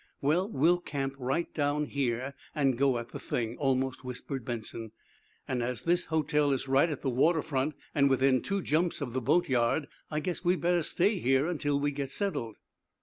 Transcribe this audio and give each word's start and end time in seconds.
"Well, 0.19 0.49
we'll 0.49 0.79
camp 0.79 1.13
right 1.19 1.53
down 1.53 1.85
here 1.85 2.33
and 2.55 2.75
go 2.75 2.97
at 2.97 3.09
the 3.09 3.19
thing," 3.19 3.55
almost 3.57 4.03
whispered 4.03 4.43
Benson. 4.43 4.93
"And, 5.47 5.61
as 5.61 5.83
this 5.83 6.05
hotel 6.05 6.51
is 6.51 6.67
right 6.67 6.89
at 6.89 7.03
the 7.03 7.09
water 7.11 7.43
front, 7.43 7.75
and 7.93 8.09
within 8.09 8.41
two 8.41 8.63
jumps 8.63 8.99
of 9.01 9.13
the 9.13 9.21
boatyard, 9.21 9.87
I 10.09 10.19
guess 10.19 10.43
we'd 10.43 10.59
better 10.61 10.81
stay 10.81 11.19
here 11.19 11.45
until 11.45 11.79
we 11.79 11.91
get 11.91 12.09
settled." 12.09 12.55